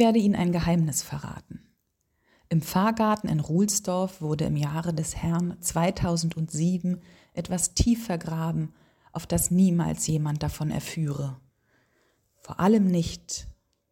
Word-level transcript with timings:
werde 0.00 0.18
Ihnen 0.18 0.34
ein 0.34 0.50
Geheimnis 0.50 1.02
verraten. 1.02 1.60
Im 2.48 2.62
Pfarrgarten 2.62 3.30
in 3.30 3.38
Ruhlsdorf 3.38 4.20
wurde 4.20 4.46
im 4.46 4.56
Jahre 4.56 4.92
des 4.92 5.14
Herrn 5.14 5.56
2007 5.60 7.00
etwas 7.32 7.74
tief 7.74 8.06
vergraben, 8.06 8.74
auf 9.12 9.26
das 9.26 9.52
niemals 9.52 10.08
jemand 10.08 10.42
davon 10.42 10.72
erführe. 10.72 11.40
Vor 12.38 12.58
allem 12.58 12.88
nicht 12.88 13.46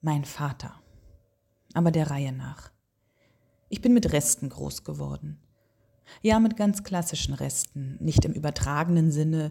mein 0.00 0.24
Vater. 0.24 0.80
Aber 1.72 1.90
der 1.90 2.10
Reihe 2.10 2.32
nach. 2.32 2.70
Ich 3.68 3.80
bin 3.80 3.92
mit 3.92 4.12
Resten 4.12 4.48
groß 4.48 4.84
geworden. 4.84 5.40
Ja, 6.22 6.38
mit 6.38 6.56
ganz 6.56 6.84
klassischen 6.84 7.34
Resten, 7.34 7.96
nicht 7.98 8.24
im 8.24 8.32
übertragenen 8.32 9.10
Sinne, 9.10 9.50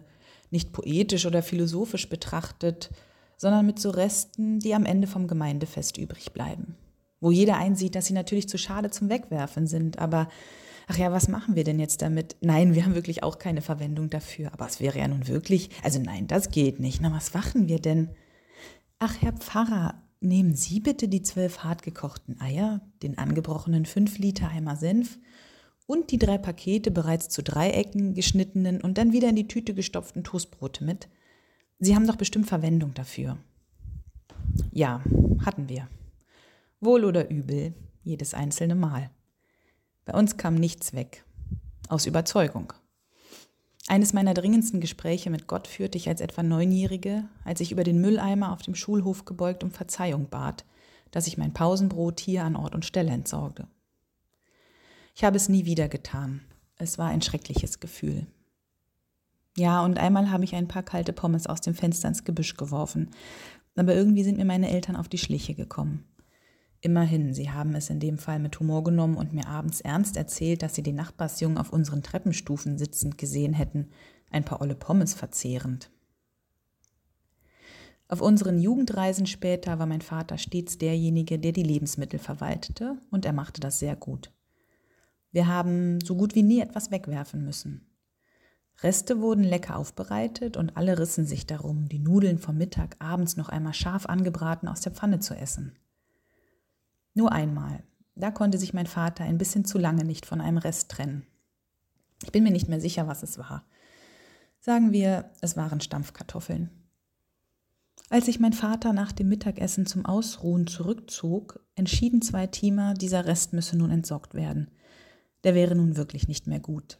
nicht 0.49 0.71
poetisch 0.71 1.25
oder 1.25 1.43
philosophisch 1.43 2.07
betrachtet, 2.07 2.91
sondern 3.43 3.65
mit 3.65 3.77
so 3.77 3.89
Resten, 3.89 4.59
die 4.59 4.73
am 4.73 4.85
Ende 4.85 5.05
vom 5.05 5.27
Gemeindefest 5.27 5.97
übrig 5.97 6.31
bleiben. 6.31 6.77
Wo 7.19 7.29
jeder 7.29 7.57
einsieht, 7.57 7.93
dass 7.93 8.05
sie 8.05 8.13
natürlich 8.13 8.47
zu 8.47 8.57
schade 8.57 8.89
zum 8.89 9.09
Wegwerfen 9.09 9.67
sind, 9.67 9.99
aber 9.99 10.29
ach 10.87 10.97
ja, 10.97 11.11
was 11.11 11.27
machen 11.27 11.57
wir 11.57 11.65
denn 11.65 11.77
jetzt 11.77 12.01
damit? 12.01 12.37
Nein, 12.39 12.73
wir 12.73 12.85
haben 12.85 12.95
wirklich 12.95 13.21
auch 13.21 13.39
keine 13.39 13.61
Verwendung 13.61 14.09
dafür, 14.09 14.53
aber 14.53 14.65
es 14.65 14.79
wäre 14.79 14.97
ja 14.97 15.09
nun 15.09 15.27
wirklich, 15.27 15.71
also 15.83 15.99
nein, 15.99 16.25
das 16.27 16.51
geht 16.51 16.79
nicht. 16.79 17.01
Na, 17.01 17.11
was 17.11 17.33
machen 17.33 17.67
wir 17.67 17.79
denn? 17.79 18.11
Ach, 18.97 19.21
Herr 19.21 19.33
Pfarrer, 19.33 20.01
nehmen 20.21 20.55
Sie 20.55 20.79
bitte 20.79 21.09
die 21.09 21.21
zwölf 21.21 21.65
hartgekochten 21.65 22.39
Eier, 22.39 22.79
den 23.01 23.17
angebrochenen 23.17 23.85
fünf 23.85 24.19
Liter 24.19 24.47
Eimer 24.47 24.77
Senf 24.77 25.19
und 25.85 26.11
die 26.11 26.17
drei 26.17 26.37
Pakete 26.37 26.91
bereits 26.91 27.27
zu 27.27 27.43
Dreiecken 27.43 28.13
geschnittenen 28.13 28.79
und 28.79 28.97
dann 28.97 29.11
wieder 29.11 29.27
in 29.27 29.35
die 29.35 29.49
Tüte 29.49 29.73
gestopften 29.73 30.23
Toastbrote 30.23 30.85
mit. 30.85 31.09
Sie 31.83 31.95
haben 31.95 32.07
doch 32.07 32.15
bestimmt 32.15 32.47
Verwendung 32.47 32.93
dafür. 32.93 33.37
Ja, 34.71 35.01
hatten 35.45 35.67
wir. 35.67 35.89
Wohl 36.79 37.03
oder 37.03 37.29
übel, 37.29 37.73
jedes 38.03 38.33
einzelne 38.33 38.73
Mal. 38.73 39.09
Bei 40.05 40.17
uns 40.17 40.37
kam 40.37 40.55
nichts 40.55 40.93
weg. 40.93 41.25
Aus 41.89 42.05
Überzeugung. 42.05 42.71
Eines 43.87 44.13
meiner 44.13 44.33
dringendsten 44.33 44.79
Gespräche 44.79 45.29
mit 45.29 45.45
Gott 45.47 45.67
führte 45.67 45.97
ich 45.97 46.07
als 46.07 46.21
etwa 46.21 46.41
Neunjährige, 46.41 47.25
als 47.43 47.59
ich 47.59 47.73
über 47.73 47.83
den 47.83 47.99
Mülleimer 47.99 48.53
auf 48.53 48.61
dem 48.61 48.75
Schulhof 48.75 49.25
gebeugt 49.25 49.61
um 49.61 49.71
Verzeihung 49.71 50.29
bat, 50.29 50.63
dass 51.11 51.27
ich 51.27 51.37
mein 51.37 51.51
Pausenbrot 51.51 52.21
hier 52.21 52.45
an 52.45 52.55
Ort 52.55 52.75
und 52.75 52.85
Stelle 52.85 53.11
entsorgte. 53.11 53.67
Ich 55.15 55.25
habe 55.25 55.35
es 55.35 55.49
nie 55.49 55.65
wieder 55.65 55.89
getan. 55.89 56.43
Es 56.77 56.97
war 56.97 57.09
ein 57.09 57.21
schreckliches 57.21 57.81
Gefühl. 57.81 58.25
Ja, 59.55 59.83
und 59.83 59.99
einmal 59.99 60.31
habe 60.31 60.43
ich 60.43 60.55
ein 60.55 60.67
paar 60.67 60.83
kalte 60.83 61.13
Pommes 61.13 61.45
aus 61.47 61.61
dem 61.61 61.75
Fenster 61.75 62.07
ins 62.07 62.23
Gebüsch 62.23 62.57
geworfen, 62.57 63.11
aber 63.75 63.93
irgendwie 63.93 64.23
sind 64.23 64.37
mir 64.37 64.45
meine 64.45 64.69
Eltern 64.69 64.95
auf 64.95 65.07
die 65.07 65.17
Schliche 65.17 65.53
gekommen. 65.53 66.05
Immerhin, 66.81 67.33
sie 67.33 67.49
haben 67.49 67.75
es 67.75 67.89
in 67.89 67.99
dem 67.99 68.17
Fall 68.17 68.39
mit 68.39 68.59
Humor 68.59 68.83
genommen 68.83 69.15
und 69.15 69.31
mir 69.31 69.47
abends 69.47 69.79
ernst 69.79 70.17
erzählt, 70.17 70.63
dass 70.63 70.75
sie 70.75 70.83
den 70.83 70.95
Nachbarsjungen 70.95 71.57
auf 71.57 71.71
unseren 71.71 72.03
Treppenstufen 72.03 72.77
sitzend 72.77 73.17
gesehen 73.17 73.53
hätten, 73.53 73.89
ein 74.31 74.43
paar 74.43 74.59
olle 74.59 74.75
Pommes 74.75 75.13
verzehrend. 75.13 75.89
Auf 78.09 78.21
unseren 78.21 78.59
Jugendreisen 78.59 79.27
später 79.27 79.79
war 79.79 79.85
mein 79.85 80.01
Vater 80.01 80.37
stets 80.37 80.77
derjenige, 80.77 81.39
der 81.39 81.53
die 81.53 81.63
Lebensmittel 81.63 82.19
verwaltete, 82.19 82.97
und 83.11 83.25
er 83.25 83.33
machte 83.33 83.61
das 83.61 83.79
sehr 83.79 83.95
gut. 83.95 84.31
Wir 85.31 85.47
haben 85.47 86.01
so 86.01 86.15
gut 86.15 86.35
wie 86.35 86.43
nie 86.43 86.59
etwas 86.59 86.91
wegwerfen 86.91 87.45
müssen. 87.45 87.92
Reste 88.81 89.21
wurden 89.21 89.43
lecker 89.43 89.77
aufbereitet 89.77 90.57
und 90.57 90.75
alle 90.75 90.99
rissen 90.99 91.25
sich 91.25 91.45
darum, 91.45 91.87
die 91.87 91.99
Nudeln 91.99 92.37
vom 92.37 92.57
Mittag 92.57 92.95
abends 92.99 93.37
noch 93.37 93.49
einmal 93.49 93.73
scharf 93.73 94.05
angebraten 94.07 94.67
aus 94.67 94.81
der 94.81 94.91
Pfanne 94.91 95.19
zu 95.19 95.35
essen. 95.35 95.77
Nur 97.13 97.31
einmal, 97.31 97.83
da 98.15 98.31
konnte 98.31 98.57
sich 98.57 98.73
mein 98.73 98.87
Vater 98.87 99.23
ein 99.23 99.37
bisschen 99.37 99.65
zu 99.65 99.77
lange 99.77 100.03
nicht 100.03 100.25
von 100.25 100.41
einem 100.41 100.57
Rest 100.57 100.91
trennen. 100.91 101.25
Ich 102.23 102.31
bin 102.31 102.43
mir 102.43 102.51
nicht 102.51 102.67
mehr 102.69 102.81
sicher, 102.81 103.07
was 103.07 103.23
es 103.23 103.37
war. 103.37 103.65
Sagen 104.59 104.91
wir, 104.91 105.29
es 105.41 105.55
waren 105.55 105.81
Stampfkartoffeln. 105.81 106.69
Als 108.09 108.25
sich 108.25 108.39
mein 108.39 108.53
Vater 108.53 108.93
nach 108.93 109.11
dem 109.11 109.29
Mittagessen 109.29 109.85
zum 109.85 110.05
Ausruhen 110.05 110.67
zurückzog, 110.67 111.59
entschieden 111.75 112.21
zwei 112.21 112.47
Teamer, 112.47 112.93
dieser 112.93 113.25
Rest 113.25 113.53
müsse 113.53 113.77
nun 113.77 113.91
entsorgt 113.91 114.33
werden– 114.33 114.71
der 115.43 115.55
wäre 115.55 115.75
nun 115.75 115.97
wirklich 115.97 116.27
nicht 116.27 116.47
mehr 116.47 116.59
gut. 116.59 116.97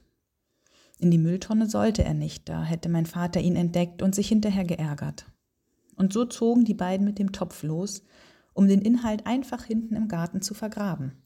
In 1.04 1.12
die 1.12 1.18
Mülltonne 1.18 1.70
sollte 1.70 2.02
er 2.06 2.14
nicht, 2.14 2.48
da 2.48 2.64
hätte 2.64 2.88
mein 2.88 3.06
Vater 3.06 3.42
ihn 3.42 3.58
entdeckt 3.58 4.02
und 4.02 4.16
sich 4.16 4.30
hinterher 4.30 4.64
geärgert. 4.64 5.26
Und 5.98 6.14
so 6.14 6.24
zogen 6.24 6.64
die 6.64 6.74
beiden 6.74 7.06
mit 7.06 7.20
dem 7.20 7.34
Topf 7.34 7.62
los, 7.64 8.06
um 8.54 8.70
den 8.70 8.82
Inhalt 8.82 9.28
einfach 9.28 9.66
hinten 9.66 9.98
im 9.98 10.08
Garten 10.08 10.42
zu 10.42 10.54
vergraben. 10.54 11.22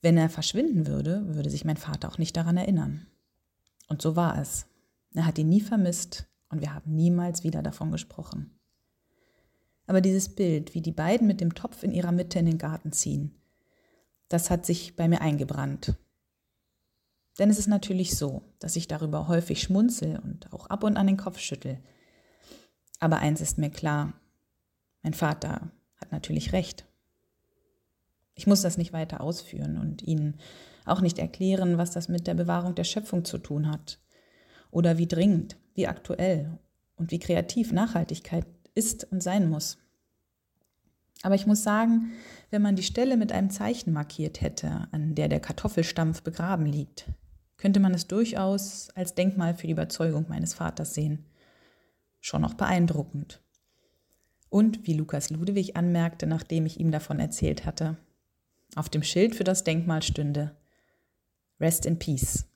Wenn 0.00 0.16
er 0.16 0.30
verschwinden 0.30 0.86
würde, 0.86 1.34
würde 1.34 1.50
sich 1.50 1.66
mein 1.66 1.76
Vater 1.76 2.08
auch 2.08 2.16
nicht 2.16 2.34
daran 2.34 2.56
erinnern. 2.56 3.06
Und 3.90 4.00
so 4.00 4.16
war 4.16 4.40
es. 4.40 4.64
Er 5.12 5.26
hat 5.26 5.36
ihn 5.36 5.50
nie 5.50 5.60
vermisst 5.60 6.26
und 6.48 6.62
wir 6.62 6.72
haben 6.72 6.94
niemals 6.94 7.44
wieder 7.44 7.62
davon 7.62 7.92
gesprochen. 7.92 8.58
Aber 9.86 10.00
dieses 10.00 10.30
Bild, 10.30 10.72
wie 10.72 10.80
die 10.80 10.92
beiden 10.92 11.26
mit 11.26 11.42
dem 11.42 11.54
Topf 11.54 11.82
in 11.82 11.92
ihrer 11.92 12.10
Mitte 12.10 12.38
in 12.38 12.46
den 12.46 12.56
Garten 12.56 12.90
ziehen, 12.90 13.34
das 14.30 14.48
hat 14.48 14.64
sich 14.64 14.96
bei 14.96 15.08
mir 15.08 15.20
eingebrannt. 15.20 15.98
Denn 17.38 17.50
es 17.50 17.58
ist 17.58 17.68
natürlich 17.68 18.16
so, 18.16 18.42
dass 18.58 18.76
ich 18.76 18.88
darüber 18.88 19.28
häufig 19.28 19.60
schmunzel 19.62 20.18
und 20.18 20.52
auch 20.52 20.66
ab 20.66 20.84
und 20.84 20.96
an 20.96 21.06
den 21.06 21.16
Kopf 21.16 21.38
schüttel. 21.38 21.78
Aber 22.98 23.18
eins 23.18 23.40
ist 23.40 23.58
mir 23.58 23.70
klar, 23.70 24.14
mein 25.02 25.14
Vater 25.14 25.70
hat 25.96 26.12
natürlich 26.12 26.52
recht. 26.52 26.86
Ich 28.34 28.46
muss 28.46 28.62
das 28.62 28.78
nicht 28.78 28.92
weiter 28.92 29.20
ausführen 29.20 29.78
und 29.78 30.02
Ihnen 30.02 30.38
auch 30.84 31.00
nicht 31.00 31.18
erklären, 31.18 31.78
was 31.78 31.90
das 31.90 32.08
mit 32.08 32.26
der 32.26 32.34
Bewahrung 32.34 32.74
der 32.74 32.84
Schöpfung 32.84 33.24
zu 33.24 33.38
tun 33.38 33.70
hat. 33.70 33.98
Oder 34.70 34.98
wie 34.98 35.06
dringend, 35.06 35.56
wie 35.74 35.86
aktuell 35.86 36.58
und 36.96 37.10
wie 37.10 37.18
kreativ 37.18 37.72
Nachhaltigkeit 37.72 38.46
ist 38.74 39.04
und 39.10 39.22
sein 39.22 39.48
muss. 39.48 39.78
Aber 41.22 41.34
ich 41.34 41.46
muss 41.46 41.62
sagen, 41.62 42.12
wenn 42.50 42.62
man 42.62 42.76
die 42.76 42.82
Stelle 42.82 43.16
mit 43.16 43.32
einem 43.32 43.50
Zeichen 43.50 43.92
markiert 43.92 44.40
hätte, 44.42 44.88
an 44.92 45.14
der 45.14 45.28
der 45.28 45.40
Kartoffelstampf 45.40 46.22
begraben 46.22 46.66
liegt, 46.66 47.06
könnte 47.56 47.80
man 47.80 47.94
es 47.94 48.06
durchaus 48.06 48.90
als 48.90 49.14
Denkmal 49.14 49.54
für 49.54 49.66
die 49.66 49.72
Überzeugung 49.72 50.26
meines 50.28 50.54
Vaters 50.54 50.94
sehen. 50.94 51.24
Schon 52.20 52.42
noch 52.42 52.54
beeindruckend. 52.54 53.40
Und, 54.48 54.86
wie 54.86 54.94
Lukas 54.94 55.30
Ludewig 55.30 55.76
anmerkte, 55.76 56.26
nachdem 56.26 56.66
ich 56.66 56.78
ihm 56.78 56.90
davon 56.90 57.18
erzählt 57.18 57.66
hatte, 57.66 57.96
auf 58.74 58.88
dem 58.88 59.02
Schild 59.02 59.34
für 59.34 59.44
das 59.44 59.64
Denkmal 59.64 60.02
stünde 60.02 60.56
Rest 61.60 61.86
in 61.86 61.98
Peace. 61.98 62.46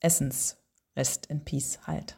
Essens 0.00 0.56
Rest 0.96 1.26
in 1.26 1.44
Peace 1.44 1.80
halt. 1.86 2.16